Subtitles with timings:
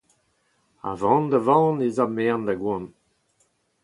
[0.89, 2.85] A-van-da-van ez a merenn da goan.